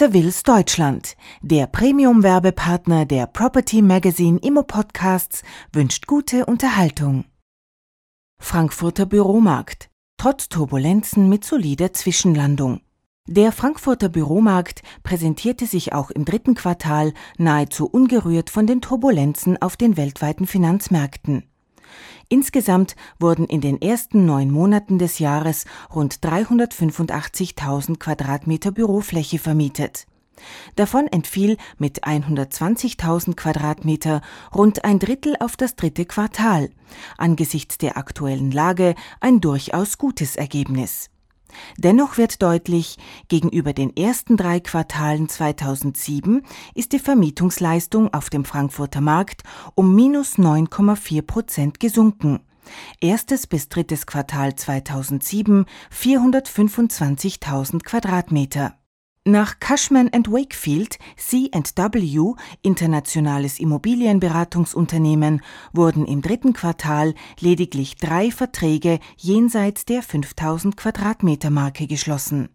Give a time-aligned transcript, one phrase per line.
[0.00, 5.42] Sevilles Deutschland, der Premium-Werbepartner der Property Magazine Immo Podcasts,
[5.74, 7.26] wünscht gute Unterhaltung.
[8.40, 9.90] Frankfurter Büromarkt.
[10.16, 12.80] Trotz Turbulenzen mit solider Zwischenlandung.
[13.28, 19.76] Der Frankfurter Büromarkt präsentierte sich auch im dritten Quartal nahezu ungerührt von den Turbulenzen auf
[19.76, 21.49] den weltweiten Finanzmärkten.
[22.28, 25.64] Insgesamt wurden in den ersten neun Monaten des Jahres
[25.94, 30.06] rund 385.000 Quadratmeter Bürofläche vermietet.
[30.76, 34.22] Davon entfiel mit 120.000 Quadratmeter
[34.54, 36.70] rund ein Drittel auf das dritte Quartal.
[37.18, 41.10] Angesichts der aktuellen Lage ein durchaus gutes Ergebnis.
[41.76, 46.42] Dennoch wird deutlich, gegenüber den ersten drei Quartalen 2007
[46.74, 49.42] ist die Vermietungsleistung auf dem Frankfurter Markt
[49.74, 52.40] um minus 9,4 Prozent gesunken.
[53.00, 58.79] Erstes bis drittes Quartal 2007 425.000 Quadratmeter.
[59.26, 65.42] Nach Cushman Wakefield, C&W, internationales Immobilienberatungsunternehmen,
[65.74, 72.48] wurden im dritten Quartal lediglich drei Verträge jenseits der 5000 Quadratmeter Marke geschlossen.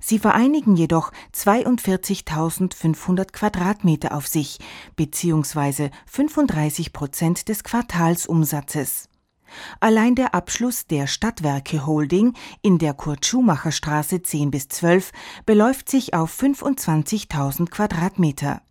[0.00, 4.58] Sie vereinigen jedoch 42.500 Quadratmeter auf sich,
[4.96, 9.08] beziehungsweise 35 Prozent des Quartalsumsatzes.
[9.80, 15.12] Allein der Abschluss der Stadtwerke Holding in der Kurt-Schumacher-Straße 10 bis 12
[15.46, 18.62] beläuft sich auf 25.000 Quadratmeter.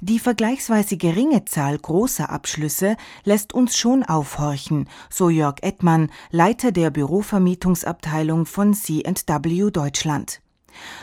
[0.00, 6.90] Die vergleichsweise geringe Zahl großer Abschlüsse lässt uns schon aufhorchen, so Jörg Ettmann, Leiter der
[6.90, 10.40] Bürovermietungsabteilung von C&W Deutschland.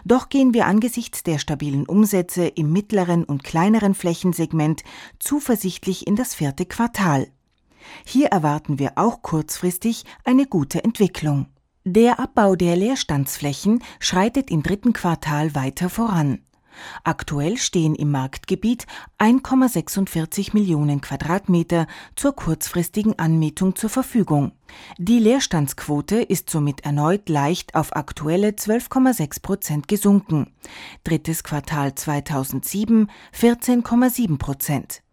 [0.03, 4.83] Doch gehen wir angesichts der stabilen Umsätze im mittleren und kleineren Flächensegment
[5.19, 7.27] zuversichtlich in das vierte Quartal.
[8.05, 11.47] Hier erwarten wir auch kurzfristig eine gute Entwicklung.
[11.83, 16.39] Der Abbau der Leerstandsflächen schreitet im dritten Quartal weiter voran.
[17.03, 18.85] Aktuell stehen im Marktgebiet
[19.19, 24.53] 1,46 Millionen Quadratmeter zur kurzfristigen Anmietung zur Verfügung.
[24.97, 30.53] Die Leerstandsquote ist somit erneut leicht auf aktuelle 12,6 Prozent gesunken.
[31.03, 35.03] Drittes Quartal 2007 14,7 Prozent.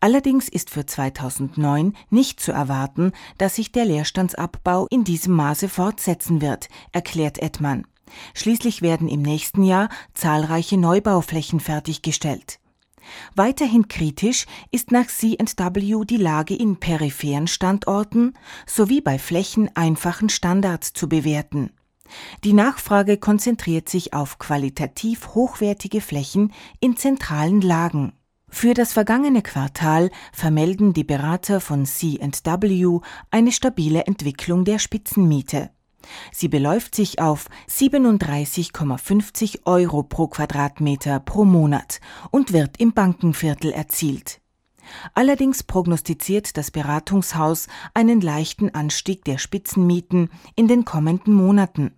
[0.00, 6.40] Allerdings ist für 2009 nicht zu erwarten, dass sich der Leerstandsabbau in diesem Maße fortsetzen
[6.40, 7.86] wird, erklärt Edmann.
[8.34, 12.60] Schließlich werden im nächsten Jahr zahlreiche Neubauflächen fertiggestellt.
[13.34, 18.34] Weiterhin kritisch ist nach C&W die Lage in peripheren Standorten
[18.66, 21.70] sowie bei Flächen einfachen Standards zu bewerten.
[22.44, 28.12] Die Nachfrage konzentriert sich auf qualitativ hochwertige Flächen in zentralen Lagen.
[28.56, 33.00] Für das vergangene Quartal vermelden die Berater von C&W
[33.32, 35.70] eine stabile Entwicklung der Spitzenmiete.
[36.30, 42.00] Sie beläuft sich auf 37,50 Euro pro Quadratmeter pro Monat
[42.30, 44.40] und wird im Bankenviertel erzielt.
[45.14, 51.90] Allerdings prognostiziert das Beratungshaus einen leichten Anstieg der Spitzenmieten in den kommenden Monaten.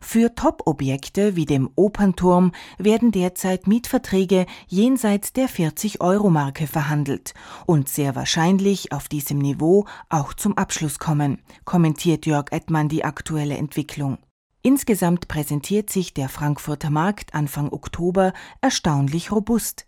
[0.00, 7.34] Für Top-Objekte wie dem Opernturm werden derzeit Mietverträge jenseits der 40-Euro-Marke verhandelt
[7.66, 13.56] und sehr wahrscheinlich auf diesem Niveau auch zum Abschluss kommen, kommentiert Jörg Edmann die aktuelle
[13.56, 14.18] Entwicklung.
[14.62, 19.86] Insgesamt präsentiert sich der Frankfurter Markt Anfang Oktober erstaunlich robust.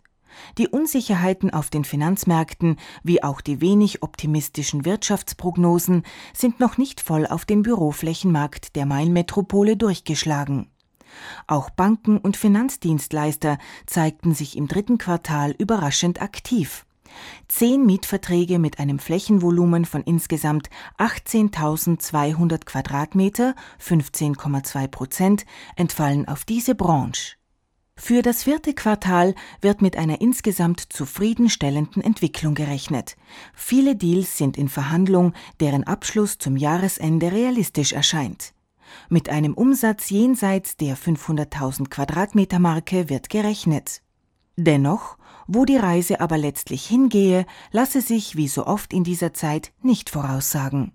[0.58, 6.02] Die Unsicherheiten auf den Finanzmärkten wie auch die wenig optimistischen Wirtschaftsprognosen
[6.32, 10.68] sind noch nicht voll auf den Büroflächenmarkt der Mainmetropole durchgeschlagen.
[11.46, 16.84] Auch Banken und Finanzdienstleister zeigten sich im dritten Quartal überraschend aktiv.
[17.48, 20.68] Zehn Mietverträge mit einem Flächenvolumen von insgesamt
[20.98, 25.46] 18.200 Quadratmeter, 15,2 Prozent,
[25.76, 27.36] entfallen auf diese Branche.
[27.96, 33.16] Für das vierte Quartal wird mit einer insgesamt zufriedenstellenden Entwicklung gerechnet.
[33.54, 38.52] Viele Deals sind in Verhandlung, deren Abschluss zum Jahresende realistisch erscheint.
[39.08, 44.02] Mit einem Umsatz jenseits der 500.000 Quadratmeter Marke wird gerechnet.
[44.56, 45.16] Dennoch,
[45.46, 50.10] wo die Reise aber letztlich hingehe, lasse sich wie so oft in dieser Zeit nicht
[50.10, 50.92] voraussagen.